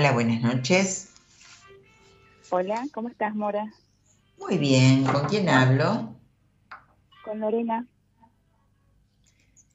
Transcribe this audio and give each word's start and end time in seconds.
Hola, 0.00 0.12
buenas 0.12 0.40
noches. 0.40 1.10
Hola, 2.48 2.88
¿cómo 2.94 3.10
estás, 3.10 3.34
Mora? 3.34 3.70
Muy 4.38 4.56
bien, 4.56 5.04
¿con 5.04 5.28
quién 5.28 5.50
hablo? 5.50 6.16
Con 7.22 7.38
Lorena. 7.38 7.86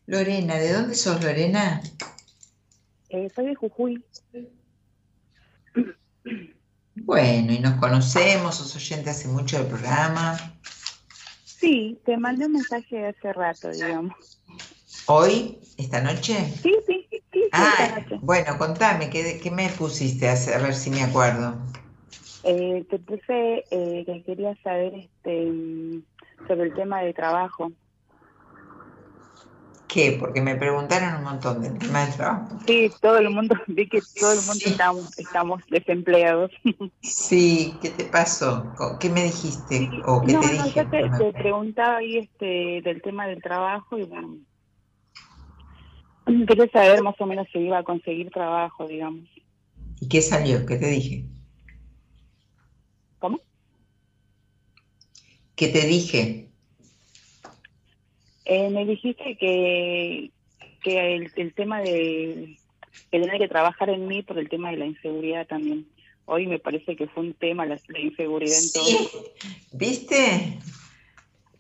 Lorena, 0.08 0.56
¿de 0.56 0.74
dónde 0.74 0.96
sos, 0.96 1.24
Lorena? 1.24 1.80
Eh, 3.10 3.30
soy 3.36 3.46
de 3.46 3.54
Jujuy. 3.54 4.04
Bueno, 6.96 7.54
y 7.54 7.60
nos 7.60 7.76
conocemos, 7.76 8.56
sos 8.56 8.76
oyente 8.76 9.12
hace 9.12 9.28
mucho 9.28 9.60
del 9.60 9.68
programa. 9.68 10.40
Sí, 11.44 12.00
te 12.04 12.18
mandé 12.18 12.48
un 12.48 12.54
mensaje 12.54 13.06
hace 13.06 13.32
rato, 13.32 13.70
digamos. 13.70 14.42
¿Hoy? 15.08 15.60
¿Esta 15.78 16.02
noche? 16.02 16.34
Sí, 16.64 16.74
sí, 16.88 17.08
sí, 17.12 17.24
sí 17.32 17.44
Ah, 17.52 17.76
esta 17.80 18.02
noche. 18.02 18.20
bueno, 18.22 18.58
contame, 18.58 19.10
¿qué, 19.10 19.40
qué 19.42 19.52
me 19.52 19.70
pusiste? 19.70 20.28
A 20.28 20.34
ver 20.58 20.74
si 20.74 20.90
me 20.90 21.04
acuerdo. 21.04 21.56
Eh, 22.44 22.86
te 22.90 23.00
puse 23.00 23.66
eh, 23.72 24.04
que 24.06 24.24
quería 24.26 24.56
saber 24.64 24.94
este 24.96 25.52
sobre 26.48 26.64
el 26.64 26.74
tema 26.74 27.02
de 27.02 27.14
trabajo. 27.14 27.72
¿Qué? 29.88 30.18
Porque 30.20 30.42
me 30.42 30.56
preguntaron 30.56 31.16
un 31.16 31.24
montón 31.24 31.62
del 31.62 31.78
tema 31.78 32.06
del 32.06 32.16
trabajo. 32.16 32.50
Sí, 32.66 32.92
todo 33.02 33.18
el 33.18 33.30
mundo, 33.30 33.56
vi 33.68 33.88
que 33.88 34.02
todo 34.20 34.32
el 34.34 34.38
mundo 34.42 34.54
Sí. 34.66 34.72
estamos, 34.72 35.08
estamos 35.18 35.64
desempleados. 35.70 36.52
Sí, 37.02 37.78
¿qué 37.82 37.90
te 37.92 38.06
pasó? 38.06 38.74
¿Qué 39.00 39.10
me 39.10 39.24
dijiste? 39.24 39.90
Sí, 39.90 40.02
¿O 40.06 40.22
qué 40.22 40.34
no, 40.34 40.42
te 40.42 40.48
no, 40.48 40.52
dije? 40.54 40.74
yo 40.76 40.90
te, 40.90 41.10
te 41.18 41.34
preguntaba 41.34 41.98
ahí 41.98 42.18
este, 42.18 42.82
del 42.82 43.02
tema 43.02 43.28
del 43.28 43.42
trabajo 43.42 43.98
y 43.98 44.04
bueno, 44.04 44.38
quería 46.48 46.70
saber 46.72 47.02
más 47.04 47.16
o 47.20 47.26
menos 47.26 47.48
si 47.52 47.60
iba 47.60 47.78
a 47.78 47.84
conseguir 47.84 48.30
trabajo, 48.32 48.88
digamos. 48.88 49.26
¿Y 50.00 50.08
qué 50.08 50.22
salió? 50.22 50.66
¿Qué 50.66 50.78
te 50.78 50.88
dije? 50.88 51.26
¿Cómo? 53.20 53.40
¿Qué 55.56 55.68
te 55.70 55.86
dije? 55.88 56.50
Eh, 58.46 58.70
me 58.70 58.86
dijiste 58.86 59.38
que, 59.38 60.32
que 60.84 61.16
el, 61.16 61.32
el 61.36 61.54
tema 61.54 61.82
de 61.82 62.60
que 63.12 63.20
tenía 63.20 63.38
que 63.38 63.48
trabajar 63.48 63.90
en 63.90 64.08
mí 64.08 64.24
por 64.24 64.38
el 64.38 64.50
tema 64.50 64.72
de 64.72 64.78
la 64.78 64.86
inseguridad 64.86 65.48
también. 65.48 65.88
Hoy 66.26 66.48
me 66.48 66.60
parece 66.60 66.96
que 66.96 67.08
fue 67.08 67.24
un 67.24 67.34
tema 67.34 67.66
la, 67.66 67.80
la 67.88 68.00
inseguridad 68.00 68.60
en 68.60 68.72
todo. 68.72 68.86
Sí, 68.86 69.08
¿viste? 69.72 70.60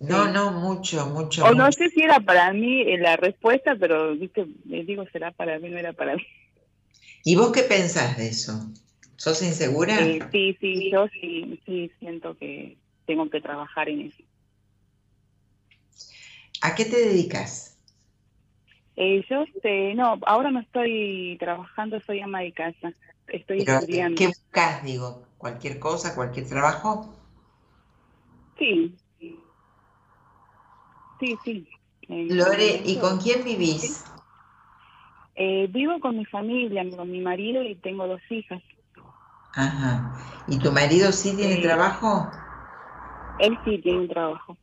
No, 0.07 0.27
no, 0.27 0.51
mucho, 0.51 1.07
mucho. 1.07 1.45
O 1.45 1.53
no 1.53 1.71
sé 1.71 1.89
si 1.89 2.01
era 2.01 2.19
para 2.19 2.53
mí 2.53 2.81
eh, 2.81 2.97
la 2.97 3.17
respuesta, 3.17 3.75
pero 3.79 4.15
viste, 4.15 4.41
eh, 4.41 4.83
digo, 4.85 5.05
será 5.11 5.31
para 5.31 5.59
mí, 5.59 5.69
no 5.69 5.77
era 5.77 5.93
para 5.93 6.15
mí. 6.15 6.25
¿Y 7.23 7.35
vos 7.35 7.51
qué 7.51 7.63
pensás 7.63 8.17
de 8.17 8.27
eso? 8.27 8.53
¿Sos 9.17 9.41
insegura? 9.41 9.99
Eh, 9.99 10.19
sí, 10.31 10.57
sí, 10.59 10.91
yo 10.91 11.07
sí, 11.07 11.59
sí 11.65 11.91
siento 11.99 12.37
que 12.37 12.77
tengo 13.05 13.29
que 13.29 13.41
trabajar 13.41 13.89
en 13.89 14.01
eso. 14.01 14.23
¿A 16.61 16.75
qué 16.75 16.85
te 16.85 16.97
dedicas? 16.97 17.77
Eh, 18.95 19.25
yo, 19.29 19.43
este, 19.43 19.93
no, 19.95 20.19
ahora 20.25 20.51
no 20.51 20.59
estoy 20.59 21.37
trabajando, 21.39 21.99
soy 21.99 22.21
ama 22.21 22.41
de 22.41 22.53
casa. 22.53 22.93
Estoy 23.27 23.65
Pero, 23.65 23.79
estudiando. 23.79 24.17
¿Qué 24.17 24.27
buscas, 24.27 24.83
digo? 24.83 25.27
¿Cualquier 25.37 25.79
cosa, 25.79 26.15
cualquier 26.15 26.47
trabajo? 26.47 27.13
Sí. 28.57 28.95
Sí, 31.25 31.39
sí. 31.43 31.67
En 32.07 32.27
Lore, 32.37 32.83
¿y 32.85 32.99
con 32.99 33.19
quién 33.19 33.43
vivís? 33.43 34.03
eh, 35.35 35.67
vivo 35.69 35.99
con 35.99 36.17
mi 36.17 36.25
familia, 36.25 36.85
con 36.95 37.11
mi 37.11 37.21
marido 37.21 37.63
y 37.63 37.75
tengo 37.75 38.07
dos 38.07 38.21
hijas. 38.29 38.61
Ajá. 39.53 40.13
¿Y 40.45 40.59
tu 40.59 40.71
marido 40.71 41.11
sí 41.11 41.35
tiene 41.35 41.55
Eh, 41.55 41.61
trabajo? 41.63 42.31
Él 43.37 43.57
sí 43.63 43.77
tiene 43.81 43.99
un 43.99 44.07
trabajo. 44.09 44.57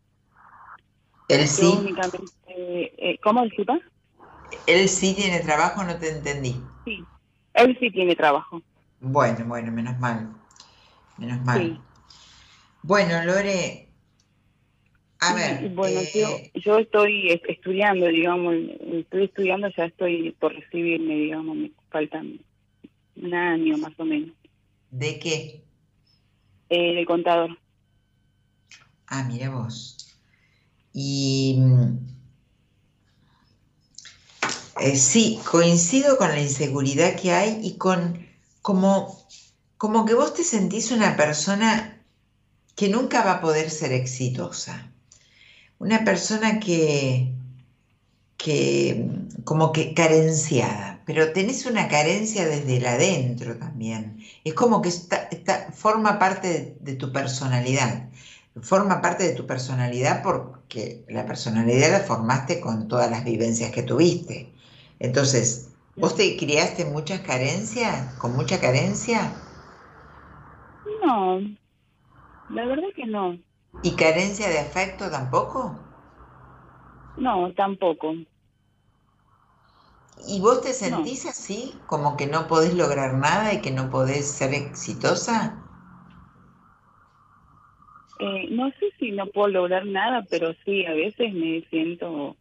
Él 1.29 1.49
sí. 1.49 1.73
únicamente, 1.79 2.33
eh, 2.47 3.19
¿Cómo 3.23 3.43
disculpa? 3.45 3.81
Él 4.67 4.89
sí 4.89 5.15
tiene 5.15 5.41
trabajo, 5.41 5.85
no 5.85 5.99
te 5.99 6.11
entendí. 6.11 6.67
Sí. 6.85 7.09
Él 7.55 7.77
sí 7.81 7.91
tiene 7.91 8.15
trabajo. 8.17 8.63
Bueno, 9.01 9.45
bueno, 9.47 9.71
menos 9.71 9.99
mal. 9.99 10.35
Menos 11.17 11.43
mal. 11.45 11.63
Sí. 11.63 11.85
Bueno, 12.83 13.25
Lore, 13.25 13.92
a 15.29 15.35
ver, 15.35 15.71
bueno, 15.71 16.01
eh, 16.01 16.11
yo, 16.15 16.41
yo 16.55 16.79
estoy 16.79 17.31
est- 17.31 17.45
estudiando, 17.49 18.07
digamos, 18.07 18.55
estoy 18.81 19.25
estudiando, 19.25 19.69
ya 19.77 19.85
estoy 19.87 20.33
por 20.33 20.53
recibirme, 20.55 21.15
digamos, 21.15 21.57
me 21.57 21.73
faltan 21.91 22.41
un 23.17 23.35
año 23.35 23.79
más 23.79 23.93
o 23.99 24.05
menos, 24.05 24.37
¿de 24.91 25.19
qué? 25.19 25.65
eh, 26.69 26.95
de 26.95 27.05
contador. 27.07 27.51
Ah, 29.07 29.25
mira 29.25 29.51
vos. 29.51 29.97
Y 30.93 31.57
mm, 31.59 31.99
eh, 34.81 34.97
sí, 34.97 35.39
coincido 35.51 36.17
con 36.19 36.29
la 36.29 36.41
inseguridad 36.41 37.17
que 37.21 37.33
hay 37.33 37.61
y 37.63 37.77
con 37.79 38.27
como, 38.63 39.19
como 39.77 40.05
que 40.07 40.15
vos 40.15 40.35
te 40.35 40.45
sentís 40.45 40.91
una 40.93 41.17
persona 41.17 42.05
que 42.77 42.89
nunca 42.89 43.25
va 43.25 43.35
a 43.35 43.41
poder 43.41 43.71
ser 43.71 43.93
exitosa. 43.93 44.92
Una 45.87 45.99
persona 46.05 46.59
que, 46.61 47.35
que 48.37 49.09
como 49.45 49.73
que 49.73 49.95
carenciada, 49.95 51.03
pero 51.07 51.33
tenés 51.33 51.67
una 51.67 51.89
carencia 51.89 52.47
desde 52.47 52.77
el 52.79 52.87
adentro 52.87 53.57
también. 53.59 54.19
Es 54.45 54.55
como 54.55 54.83
que 54.83 54.89
está, 54.89 55.29
forma 55.73 56.19
parte 56.19 56.49
de, 56.49 56.77
de 56.81 56.95
tu 56.97 57.13
personalidad. 57.13 58.11
Forma 58.63 59.01
parte 59.01 59.25
de 59.25 59.35
tu 59.35 59.47
personalidad 59.47 60.23
porque 60.23 61.05
la 61.09 61.27
personalidad 61.27 61.91
la 61.93 62.01
formaste 62.01 62.61
con 62.61 62.89
todas 62.89 63.11
las 63.11 63.25
vivencias 63.25 63.73
que 63.73 63.83
tuviste. 63.83 64.55
Entonces, 64.99 65.71
¿vos 65.97 66.17
te 66.17 66.37
criaste 66.37 66.85
muchas 66.85 67.21
carencias? 67.21 68.15
¿Con 68.19 68.35
mucha 68.37 68.61
carencia? 68.61 69.43
No, 71.05 71.41
la 72.49 72.67
verdad 72.67 72.89
que 72.95 73.07
no, 73.07 73.39
¿Y 73.81 73.97
carencia 73.97 74.49
de 74.49 74.59
afecto 74.59 75.11
tampoco? 75.11 75.75
no, 77.17 77.53
tampoco. 77.55 78.15
¿Y 80.27 80.41
vos 80.41 80.63
te 80.63 80.73
sentís 80.73 81.27
así, 81.27 81.75
como 81.87 82.17
que 82.17 82.27
no 82.27 82.49
podés 82.49 82.75
lograr 82.75 83.15
nada 83.15 83.53
y 83.53 83.61
que 83.61 83.71
no 83.71 83.91
podés 83.91 84.27
ser 84.27 84.55
exitosa? 84.55 85.55
Eh, 88.19 88.49
no 88.51 88.71
sé 88.79 88.93
si 88.99 89.11
no 89.13 89.27
puedo 89.29 89.49
lograr 89.49 89.87
nada, 89.87 90.27
pero 90.31 90.55
sí, 90.65 90.85
a 90.87 90.93
veces 90.95 91.33
me 91.35 91.63
siento 91.71 92.37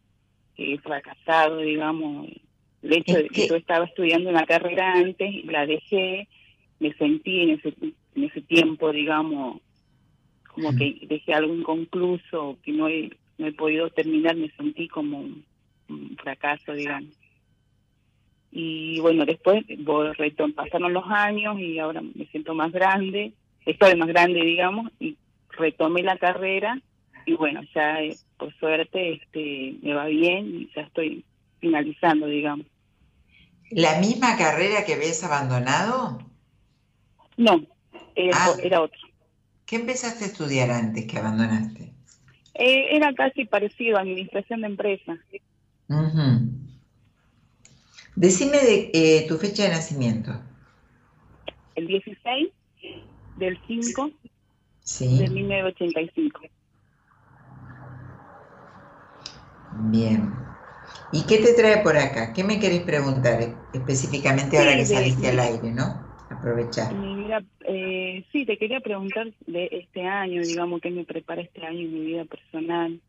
eh, 0.56 0.78
fracasado, 0.80 1.58
digamos. 1.58 2.28
El 2.82 2.94
hecho 2.94 3.16
Es 3.16 3.18
de 3.18 3.30
que 3.30 3.44
que- 3.46 3.48
yo 3.48 3.56
estaba 3.56 3.86
estudiando 3.86 4.30
una 4.30 4.46
carrera 4.46 4.94
antes 4.94 5.44
la 5.46 5.66
dejé, 5.66 6.28
me 6.80 6.94
sentí 6.94 7.42
en 7.42 7.50
ese, 7.52 7.74
en 8.14 8.24
ese 8.24 8.42
tiempo, 8.42 8.92
digamos, 8.92 9.60
como 10.54 10.76
que 10.76 10.98
dejé 11.08 11.34
algo 11.34 11.54
inconcluso, 11.54 12.58
que 12.62 12.72
no 12.72 12.88
he, 12.88 13.10
no 13.38 13.46
he 13.46 13.52
podido 13.52 13.90
terminar, 13.90 14.36
me 14.36 14.50
sentí 14.50 14.88
como 14.88 15.20
un, 15.20 15.44
un 15.88 16.16
fracaso, 16.16 16.72
digamos. 16.72 17.10
Y 18.50 19.00
bueno, 19.00 19.24
después 19.24 19.64
pasaron 20.54 20.92
los 20.92 21.04
años 21.06 21.58
y 21.58 21.78
ahora 21.78 22.02
me 22.02 22.26
siento 22.26 22.54
más 22.54 22.70
grande, 22.70 23.32
estoy 23.64 23.96
más 23.96 24.08
grande, 24.08 24.42
digamos, 24.42 24.92
y 25.00 25.16
retomé 25.50 26.02
la 26.02 26.18
carrera 26.18 26.80
y 27.24 27.34
bueno, 27.34 27.60
ya 27.74 28.02
eh, 28.02 28.16
por 28.36 28.52
suerte 28.58 29.14
este 29.14 29.76
me 29.82 29.94
va 29.94 30.06
bien 30.06 30.54
y 30.54 30.70
ya 30.74 30.82
estoy 30.82 31.24
finalizando, 31.60 32.26
digamos. 32.26 32.66
¿La 33.70 33.98
misma 34.00 34.36
carrera 34.36 34.84
que 34.84 34.94
habías 34.94 35.24
abandonado? 35.24 36.18
No, 37.38 37.62
era, 38.14 38.36
Ah. 38.36 38.52
era 38.62 38.82
otro. 38.82 39.00
¿Qué 39.72 39.76
empezaste 39.76 40.24
a 40.24 40.26
estudiar 40.26 40.70
antes 40.70 41.06
que 41.06 41.16
abandonaste? 41.18 41.94
Eh, 42.52 42.94
era 42.94 43.14
casi 43.14 43.46
parecido 43.46 43.96
a 43.96 44.02
administración 44.02 44.60
de 44.60 44.66
empresa. 44.66 45.18
Ujú. 45.88 46.26
Decime 48.14 48.58
de, 48.58 48.90
eh, 48.94 49.26
tu 49.28 49.36
fecha 49.36 49.64
de 49.64 49.68
nacimiento. 49.70 50.32
El 51.74 51.86
16 51.86 52.50
del 53.36 53.58
5 53.66 54.10
de 54.10 54.10
Sí, 54.84 55.28
1985. 55.30 56.40
bien. 59.70 60.56
¿Y 61.10 61.26
qué 61.26 61.38
te 61.38 61.54
trae 61.54 61.82
por 61.82 61.96
acá? 61.96 62.32
¿Qué 62.32 62.44
me 62.44 62.60
querés 62.60 62.82
preguntar 62.82 63.66
específicamente 63.72 64.58
ahora 64.58 64.72
Sí, 64.72 64.76
que 64.78 64.84
de- 64.86 64.94
saliste 64.94 65.28
al 65.28 65.40
aire, 65.40 65.72
no? 65.72 66.11
Aprovechar. 66.42 66.92
Mi 66.92 67.14
vida, 67.14 67.40
eh, 67.66 68.24
sí, 68.32 68.44
te 68.44 68.58
quería 68.58 68.80
preguntar 68.80 69.32
de 69.46 69.68
este 69.70 70.02
año, 70.02 70.42
digamos, 70.42 70.80
qué 70.80 70.90
me 70.90 71.04
prepara 71.04 71.40
este 71.40 71.64
año 71.64 71.78
en 71.78 71.94
mi 71.94 72.00
vida 72.00 72.24
personal. 72.24 73.00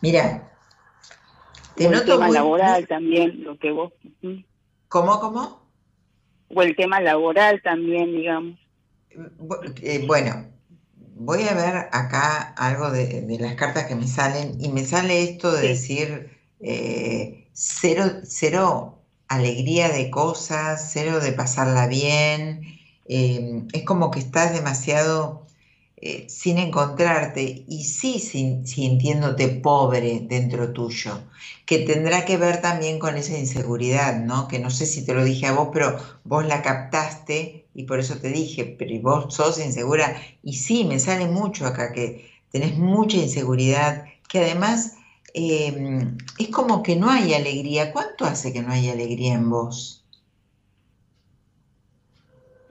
Mira, 0.00 0.58
te 1.74 1.84
O 1.84 1.90
el 1.90 1.94
noto 1.94 2.12
tema 2.12 2.26
muy- 2.28 2.34
laboral 2.34 2.86
también, 2.86 3.44
lo 3.44 3.58
que 3.58 3.70
vos... 3.70 3.92
¿Cómo, 4.88 5.20
cómo? 5.20 5.68
o 6.54 6.62
el 6.62 6.74
tema 6.74 7.00
laboral 7.00 7.60
también, 7.62 8.16
digamos. 8.16 8.58
Eh, 9.82 10.04
bueno, 10.06 10.46
voy 10.96 11.42
a 11.42 11.54
ver 11.54 11.88
acá 11.92 12.54
algo 12.56 12.90
de, 12.90 13.26
las 13.38 13.54
cartas 13.56 13.84
que 13.86 13.94
me 13.94 14.06
salen 14.06 14.56
y 14.58 14.70
me 14.70 14.84
sale 14.84 15.22
esto 15.22 15.52
de 15.52 15.68
decir 15.68 16.30
eh, 16.60 17.50
cero, 17.52 18.04
cero 18.24 18.97
alegría 19.28 19.90
de 19.90 20.10
cosas, 20.10 20.90
cero 20.92 21.20
de 21.20 21.32
pasarla 21.32 21.86
bien. 21.86 22.62
Eh, 23.06 23.64
es 23.72 23.84
como 23.84 24.10
que 24.10 24.20
estás 24.20 24.52
demasiado 24.52 25.46
eh, 26.00 26.26
sin 26.28 26.58
encontrarte 26.58 27.64
y 27.66 27.84
sí 27.84 28.20
sintiéndote 28.20 29.48
pobre 29.48 30.20
dentro 30.22 30.72
tuyo, 30.72 31.24
que 31.66 31.80
tendrá 31.80 32.24
que 32.24 32.36
ver 32.36 32.60
también 32.60 32.98
con 33.00 33.16
esa 33.16 33.36
inseguridad, 33.36 34.20
¿no? 34.20 34.46
Que 34.46 34.60
no 34.60 34.70
sé 34.70 34.86
si 34.86 35.04
te 35.04 35.12
lo 35.14 35.24
dije 35.24 35.46
a 35.46 35.52
vos, 35.52 35.70
pero 35.72 35.98
vos 36.24 36.46
la 36.46 36.62
captaste 36.62 37.66
y 37.74 37.84
por 37.84 37.98
eso 37.98 38.16
te 38.18 38.28
dije, 38.28 38.64
pero 38.78 39.00
vos 39.02 39.34
sos 39.34 39.58
insegura 39.58 40.14
y 40.42 40.54
sí, 40.54 40.84
me 40.84 41.00
sale 41.00 41.26
mucho 41.26 41.66
acá 41.66 41.92
que 41.92 42.30
tenés 42.52 42.78
mucha 42.78 43.16
inseguridad, 43.16 44.04
que 44.28 44.38
además 44.40 44.92
em, 45.34 46.16
es 46.38 46.48
como 46.50 46.82
que 46.82 46.96
no 46.96 47.10
hay 47.10 47.34
alegría. 47.34 47.92
¿Cuánto 47.92 48.24
hace 48.24 48.52
que 48.52 48.62
no 48.62 48.72
hay 48.72 48.88
alegría 48.88 49.34
en 49.34 49.50
vos? 49.50 50.06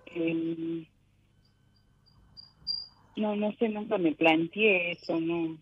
Em, 0.05 0.85
no, 3.15 3.35
no 3.35 3.51
sé, 3.57 3.69
nunca 3.69 3.97
me 3.97 4.13
planteé 4.15 4.93
eso, 4.93 5.19
no. 5.19 5.57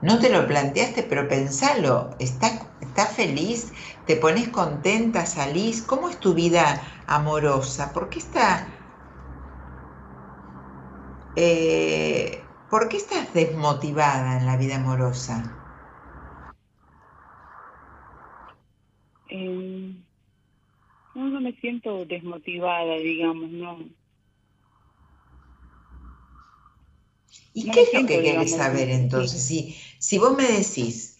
No 0.00 0.18
te 0.20 0.30
lo 0.30 0.46
planteaste, 0.46 1.02
pero 1.04 1.28
pensalo, 1.28 2.10
¿estás 2.18 2.68
está 2.80 3.06
feliz? 3.06 3.72
¿Te 4.04 4.16
pones 4.16 4.48
contenta? 4.50 5.26
¿Salís? 5.26 5.82
¿Cómo 5.82 6.08
es 6.08 6.20
tu 6.20 6.34
vida 6.34 6.82
amorosa? 7.06 7.92
¿Por 7.92 8.08
qué 8.08 8.18
está... 8.20 8.68
Eh, 11.36 12.43
¿Por 12.68 12.88
qué 12.88 12.98
estás 12.98 13.32
desmotivada 13.32 14.38
en 14.38 14.46
la 14.46 14.56
vida 14.58 14.76
amorosa? 14.76 15.58
Eh, 19.26 19.94
no, 21.14 21.28
no 21.30 21.40
me 21.40 21.52
siento 21.60 22.04
desmotivada, 22.04 22.96
digamos, 22.98 23.50
no. 23.50 23.78
¿Y 27.52 27.70
qué 27.70 27.82
es 27.82 27.94
lo 27.94 28.06
que 28.06 28.22
querés 28.22 28.52
saber 28.52 28.90
entonces? 28.90 29.42
Si, 29.42 29.76
si 29.98 30.18
vos 30.18 30.36
me 30.36 30.44
decís 30.44 31.16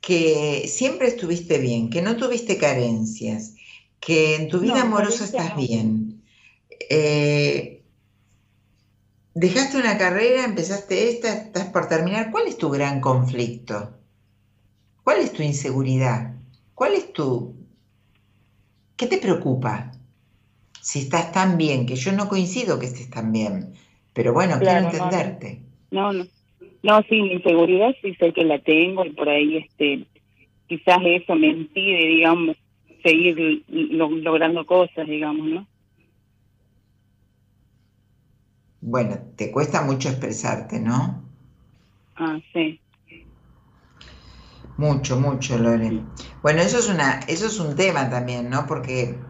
que 0.00 0.68
siempre 0.68 1.08
estuviste 1.08 1.58
bien, 1.58 1.90
que 1.90 2.02
no 2.02 2.16
tuviste 2.16 2.58
carencias, 2.58 3.54
que 4.00 4.36
en 4.36 4.48
tu 4.48 4.60
vida 4.60 4.82
amorosa 4.82 5.24
estás 5.24 5.56
bien, 5.56 6.22
eh, 6.90 7.77
dejaste 9.38 9.78
una 9.78 9.96
carrera, 9.96 10.44
empezaste 10.44 11.10
esta, 11.10 11.32
estás 11.32 11.66
por 11.66 11.88
terminar, 11.88 12.30
¿cuál 12.32 12.48
es 12.48 12.58
tu 12.58 12.70
gran 12.70 13.00
conflicto? 13.00 13.94
¿Cuál 15.04 15.20
es 15.20 15.32
tu 15.32 15.42
inseguridad? 15.42 16.34
¿Cuál 16.74 16.94
es 16.94 17.12
tu... 17.12 17.54
¿Qué 18.96 19.06
te 19.06 19.18
preocupa? 19.18 19.92
Si 20.80 20.98
estás 21.00 21.30
tan 21.30 21.56
bien, 21.56 21.86
que 21.86 21.94
yo 21.94 22.12
no 22.12 22.28
coincido 22.28 22.80
que 22.80 22.86
estés 22.86 23.10
tan 23.10 23.30
bien, 23.30 23.74
pero 24.12 24.32
bueno, 24.32 24.58
quiero 24.58 24.78
entenderte. 24.78 25.62
No, 25.92 26.12
no. 26.12 26.26
No, 26.82 27.02
sí, 27.08 27.22
mi 27.22 27.32
inseguridad 27.34 27.94
sí 28.02 28.14
sé 28.14 28.32
que 28.32 28.44
la 28.44 28.58
tengo 28.60 29.04
y 29.04 29.10
por 29.10 29.28
ahí 29.28 29.56
este 29.56 30.06
quizás 30.68 30.98
eso 31.04 31.34
me 31.34 31.48
impide, 31.48 32.06
digamos, 32.06 32.56
seguir 33.02 33.64
logrando 33.68 34.66
cosas, 34.66 35.06
digamos, 35.06 35.46
¿no? 35.48 35.66
Bueno, 38.80 39.18
te 39.36 39.52
cuesta 39.52 39.82
mucho 39.82 40.08
expresarte, 40.08 40.80
¿no? 40.80 41.22
Ah, 42.16 42.38
sí. 42.52 42.82
Mucho, 44.78 45.20
mucho, 45.20 45.58
Lore. 45.58 46.06
Bueno, 46.42 46.62
eso 46.62 46.78
es 46.78 46.88
una, 46.88 47.20
eso 47.28 47.46
es 47.46 47.58
un 47.60 47.74
tema 47.76 48.08
también, 48.08 48.48
¿no? 48.48 48.66
Porque 48.66 49.26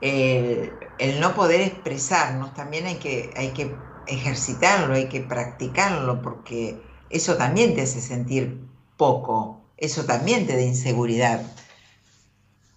el, 0.00 0.78
el 0.98 1.20
no 1.20 1.34
poder 1.34 1.60
expresarnos 1.60 2.54
también 2.54 2.86
hay 2.86 2.96
que, 2.96 3.32
hay 3.36 3.52
que 3.54 3.82
ejercitarlo, 4.06 4.94
hay 4.94 5.08
que 5.08 5.20
practicarlo, 5.20 6.22
porque 6.22 7.04
eso 7.08 7.36
también 7.36 7.74
te 7.74 7.82
hace 7.82 8.00
sentir 8.00 8.60
poco, 8.96 9.60
eso 9.76 10.04
también 10.04 10.46
te 10.46 10.56
da 10.56 10.62
inseguridad. 10.62 11.42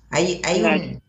Hay, 0.09 0.41
hay, 0.45 0.99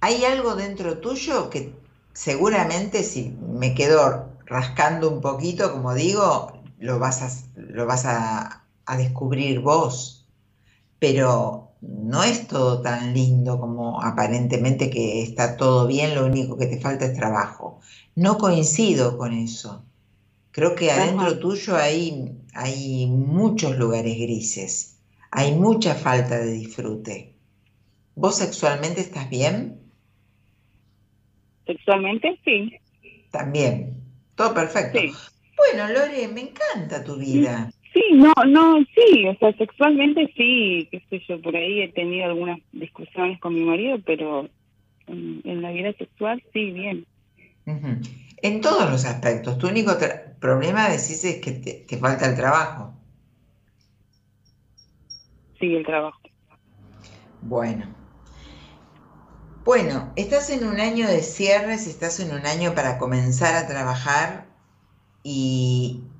hay 0.00 0.24
algo 0.24 0.56
dentro 0.56 0.98
tuyo 0.98 1.50
que 1.50 1.83
seguramente 2.14 3.02
si 3.02 3.36
me 3.40 3.74
quedo 3.74 4.32
rascando 4.46 5.10
un 5.10 5.20
poquito, 5.20 5.72
como 5.72 5.94
digo, 5.94 6.62
lo 6.78 6.98
vas 6.98 7.22
a, 7.22 7.30
lo 7.56 7.86
vas 7.86 8.06
a, 8.06 8.66
a 8.86 8.96
descubrir 8.96 9.60
vos. 9.60 10.26
Pero 10.98 11.72
no 11.80 12.22
es 12.22 12.46
todo 12.46 12.80
tan 12.80 13.12
lindo 13.12 13.60
como 13.60 14.02
aparentemente 14.02 14.90
que 14.90 15.22
está 15.22 15.56
todo 15.56 15.86
bien, 15.86 16.14
lo 16.14 16.24
único 16.26 16.56
que 16.56 16.66
te 16.66 16.80
falta 16.80 17.04
es 17.06 17.14
trabajo. 17.14 17.80
No 18.14 18.38
coincido 18.38 19.18
con 19.18 19.32
eso. 19.32 19.84
Creo 20.50 20.74
que 20.74 20.92
adentro 20.92 21.38
tuyo 21.40 21.76
hay, 21.76 22.38
hay 22.54 23.08
muchos 23.08 23.76
lugares 23.76 24.16
grises, 24.16 24.98
hay 25.30 25.54
mucha 25.56 25.94
falta 25.94 26.38
de 26.38 26.52
disfrute. 26.52 27.34
¿Vos 28.14 28.36
sexualmente 28.36 29.00
estás 29.00 29.28
bien? 29.28 29.83
Sexualmente 31.66 32.38
sí. 32.44 32.76
También. 33.30 33.94
Todo 34.34 34.54
perfecto. 34.54 34.98
Bueno, 35.56 35.88
Lore, 35.92 36.28
me 36.28 36.42
encanta 36.42 37.04
tu 37.04 37.16
vida. 37.16 37.70
Sí, 37.92 38.02
no, 38.12 38.32
no, 38.48 38.84
sí, 38.94 39.26
o 39.28 39.36
sea, 39.36 39.52
sexualmente 39.56 40.26
sí, 40.36 40.88
qué 40.90 41.00
sé 41.08 41.22
yo, 41.28 41.40
por 41.40 41.54
ahí 41.54 41.82
he 41.82 41.92
tenido 41.92 42.26
algunas 42.26 42.58
discusiones 42.72 43.38
con 43.38 43.54
mi 43.54 43.60
marido, 43.60 43.98
pero 44.04 44.48
en, 45.06 45.62
la 45.62 45.70
vida 45.70 45.92
sexual 45.92 46.42
sí, 46.52 46.72
bien. 46.72 47.06
En 48.42 48.60
todos 48.60 48.90
los 48.90 49.04
aspectos. 49.04 49.58
Tu 49.58 49.68
único 49.68 49.92
problema, 50.40 50.88
decís, 50.88 51.24
es 51.24 51.40
que 51.40 51.52
te, 51.52 51.96
falta 51.96 52.26
el 52.26 52.34
trabajo. 52.34 52.94
Sí, 55.60 55.74
el 55.74 55.86
trabajo. 55.86 56.18
Bueno. 57.42 58.03
Bueno, 59.64 60.12
estás 60.16 60.50
en 60.50 60.64
un 60.66 60.78
año 60.78 61.08
de 61.08 61.22
cierres, 61.22 61.86
estás 61.86 62.20
en 62.20 62.32
un 62.32 62.46
año 62.46 62.74
para 62.74 62.98
comenzar 62.98 63.54
a 63.54 63.66
trabajar 63.66 64.46
y, 65.22 66.10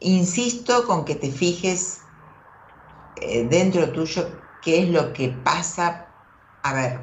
Insisto 0.00 0.86
con 0.86 1.04
que 1.04 1.14
te 1.16 1.30
fijes 1.30 2.08
eh, 3.16 3.44
dentro 3.48 3.92
tuyo 3.92 4.42
qué 4.60 4.82
es 4.82 4.88
lo 4.90 5.12
que 5.12 5.28
pasa. 5.30 6.14
A 6.62 6.72
ver, 6.74 7.00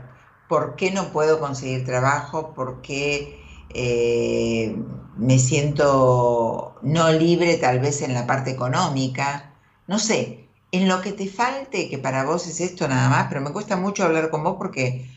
¿por 0.47 0.75
qué 0.75 0.91
no 0.91 1.11
puedo 1.11 1.39
conseguir 1.39 1.85
trabajo? 1.85 2.53
¿Por 2.53 2.81
qué 2.81 3.65
eh, 3.69 4.75
me 5.15 5.39
siento 5.39 6.79
no 6.83 7.11
libre 7.11 7.57
tal 7.57 7.79
vez 7.79 8.01
en 8.01 8.13
la 8.13 8.27
parte 8.27 8.51
económica? 8.51 9.55
No 9.87 9.99
sé, 9.99 10.42
en 10.73 10.87
lo 10.87 11.01
que 11.01 11.13
te 11.13 11.27
falte, 11.27 11.87
que 11.87 11.99
para 11.99 12.25
vos 12.25 12.47
es 12.47 12.59
esto 12.59 12.87
nada 12.87 13.07
más, 13.07 13.27
pero 13.29 13.41
me 13.41 13.51
cuesta 13.51 13.77
mucho 13.77 14.03
hablar 14.03 14.31
con 14.31 14.43
vos 14.43 14.55
porque 14.57 15.07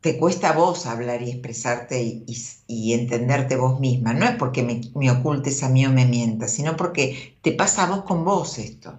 te 0.00 0.18
cuesta 0.18 0.52
vos 0.52 0.86
hablar 0.86 1.20
y 1.20 1.32
expresarte 1.32 2.24
y, 2.26 2.92
entenderte 2.94 3.56
vos 3.56 3.78
misma. 3.78 4.14
No 4.14 4.24
es 4.24 4.36
porque 4.36 4.62
me, 4.94 5.10
ocultes 5.10 5.62
a 5.62 5.68
mí 5.68 5.84
o 5.84 5.90
me 5.90 6.06
mientas, 6.06 6.52
sino 6.52 6.76
porque 6.76 7.36
te 7.42 7.52
pasa 7.52 7.84
a 7.84 7.90
vos 7.90 8.04
con 8.04 8.24
vos 8.24 8.56
esto. 8.56 8.98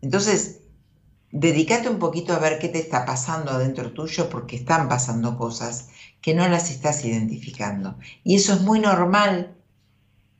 Entonces, 0.00 0.60
dedícate 1.32 1.88
un 1.88 1.98
poquito 1.98 2.32
a 2.32 2.38
ver 2.38 2.60
qué 2.60 2.68
te 2.68 2.78
está 2.78 3.04
pasando 3.04 3.50
adentro 3.50 3.92
tuyo 3.92 4.28
porque 4.28 4.54
están 4.54 4.88
pasando 4.88 5.36
cosas 5.36 5.88
que 6.20 6.34
no 6.34 6.46
las 6.46 6.70
estás 6.70 7.04
identificando. 7.04 7.98
Y 8.22 8.36
eso 8.36 8.52
es 8.52 8.60
muy 8.60 8.78
normal 8.78 9.56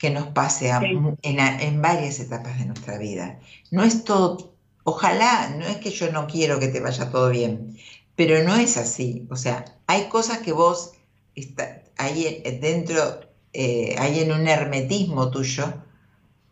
que 0.02 0.10
nos 0.10 0.26
pase 0.26 0.68
en, 0.68 1.38
en 1.38 1.80
varias 1.80 2.18
etapas 2.18 2.58
de 2.58 2.64
nuestra 2.64 2.98
vida. 2.98 3.38
No 3.70 3.84
es 3.84 4.02
todo, 4.02 4.56
ojalá, 4.82 5.54
no 5.56 5.64
es 5.64 5.76
que 5.76 5.90
yo 5.90 6.10
no 6.10 6.26
quiero 6.26 6.58
que 6.58 6.66
te 6.66 6.80
vaya 6.80 7.08
todo 7.12 7.30
bien, 7.30 7.78
pero 8.16 8.42
no 8.42 8.56
es 8.56 8.76
así. 8.78 9.28
O 9.30 9.36
sea, 9.36 9.64
hay 9.86 10.08
cosas 10.08 10.38
que 10.38 10.50
vos 10.50 10.94
está, 11.36 11.84
hay 11.98 12.42
dentro, 12.60 13.20
eh, 13.52 13.94
hay 13.96 14.18
en 14.18 14.32
un 14.32 14.48
hermetismo 14.48 15.30
tuyo, 15.30 15.72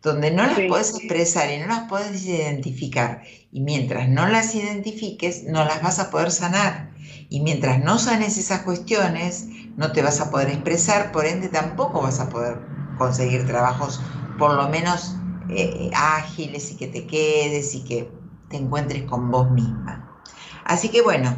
donde 0.01 0.31
no 0.31 0.45
las 0.45 0.61
puedes 0.69 0.95
expresar 0.95 1.51
y 1.51 1.57
no 1.57 1.67
las 1.67 1.89
puedes 1.89 2.25
identificar. 2.25 3.21
Y 3.51 3.59
mientras 3.59 4.07
no 4.07 4.29
las 4.29 4.55
identifiques, 4.55 5.43
no 5.43 5.65
las 5.65 5.83
vas 5.83 5.99
a 5.99 6.09
poder 6.09 6.31
sanar. 6.31 6.93
Y 7.27 7.41
mientras 7.41 7.83
no 7.83 7.99
sanes 7.99 8.37
esas 8.37 8.61
cuestiones, 8.61 9.47
no 9.75 9.91
te 9.91 10.01
vas 10.01 10.21
a 10.21 10.31
poder 10.31 10.47
expresar, 10.47 11.11
por 11.11 11.25
ende 11.25 11.49
tampoco 11.49 12.01
vas 12.01 12.21
a 12.21 12.29
poder 12.29 12.80
conseguir 12.97 13.45
trabajos 13.45 14.01
por 14.37 14.55
lo 14.55 14.69
menos 14.69 15.15
eh, 15.49 15.89
ágiles 15.93 16.71
y 16.71 16.77
que 16.77 16.87
te 16.87 17.05
quedes 17.05 17.75
y 17.75 17.83
que 17.83 18.09
te 18.49 18.57
encuentres 18.57 19.03
con 19.03 19.31
vos 19.31 19.49
misma. 19.51 20.21
Así 20.65 20.89
que 20.89 21.01
bueno, 21.01 21.35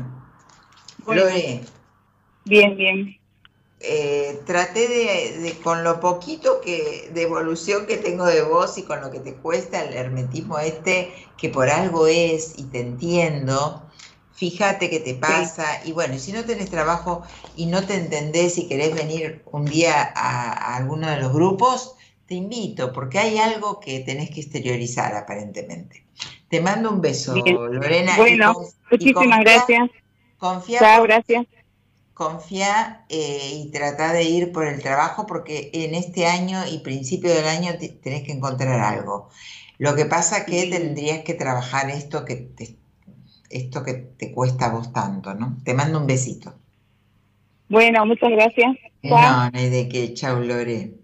Lore. 1.07 1.61
Bien, 2.45 2.75
bien. 2.75 3.17
Eh, 3.85 4.41
traté 4.45 4.87
de, 4.87 5.59
con 5.61 5.83
lo 5.83 5.99
poquito 5.99 6.61
que 6.61 7.09
de 7.13 7.23
evolución 7.23 7.85
que 7.85 7.97
tengo 7.97 8.25
de 8.25 8.41
vos 8.41 8.77
y 8.77 8.83
con 8.83 9.01
lo 9.01 9.11
que 9.11 9.19
te 9.19 9.35
cuesta 9.35 9.83
el 9.83 9.93
hermetismo 9.93 10.57
este, 10.57 11.11
que 11.37 11.49
por 11.49 11.69
algo 11.69 12.07
es 12.07 12.57
y 12.57 12.63
te 12.63 12.79
entiendo, 12.79 13.83
fíjate 14.43 14.89
qué 14.89 14.99
te 14.99 15.13
pasa 15.13 15.79
y 15.85 15.93
bueno, 15.93 16.19
si 16.19 16.33
no 16.33 16.43
tenés 16.43 16.69
trabajo 16.69 17.23
y 17.55 17.67
no 17.67 17.85
te 17.85 17.95
entendés 17.95 18.57
y 18.57 18.67
querés 18.67 18.93
venir 18.93 19.41
un 19.49 19.63
día 19.63 20.11
a, 20.13 20.75
alguno 20.75 21.09
de 21.09 21.15
los 21.15 21.31
grupos, 21.31 21.95
te 22.25 22.35
invito 22.35 22.91
porque 22.91 23.19
hay 23.19 23.37
algo 23.37 23.79
que 23.79 24.01
tenés 24.01 24.31
que 24.31 24.41
exteriorizar 24.41 25.15
aparentemente. 25.15 26.05
Te 26.49 26.59
mando 26.59 26.91
un 26.91 26.99
beso, 26.99 27.33
Lorena. 27.37 28.17
Bueno, 28.17 28.53
muchísimas 28.91 29.39
gracias. 29.39 29.89
Confía. 30.37 30.79
Chao, 30.79 31.03
gracias 31.03 31.45
confía 32.13 33.05
eh, 33.09 33.49
y 33.53 33.71
trata 33.71 34.13
de 34.13 34.23
ir 34.23 34.51
por 34.51 34.67
el 34.67 34.83
trabajo 34.83 35.25
porque 35.25 35.71
en 35.73 35.95
este 35.95 36.27
año 36.27 36.61
y 36.71 36.77
principio 36.79 37.33
del 37.33 37.47
año 37.47 37.71
tenés 38.03 38.21
que 38.21 38.33
encontrar 38.33 38.79
algo. 38.81 39.29
Lo 39.79 39.95
que 39.95 40.05
pasa 40.05 40.45
que 40.45 40.67
tendrías 40.67 41.23
que 41.23 41.33
trabajar 41.33 41.89
esto 41.89 42.23
que 42.23 42.35
te, 42.35 42.77
esto 43.53 43.83
que 43.83 43.93
te 43.93 44.31
cuesta 44.31 44.65
a 44.65 44.73
vos 44.73 44.91
tanto, 44.91 45.33
¿no? 45.33 45.57
Te 45.63 45.73
mando 45.73 45.99
un 45.99 46.07
besito. 46.07 46.53
Bueno, 47.69 48.05
muchas 48.05 48.31
gracias. 48.31 48.75
No, 49.03 49.51
no 49.51 49.51
hay 49.53 49.69
de 49.69 49.89
qué. 49.89 50.13
Chau, 50.13 50.39
Lore. 50.41 51.02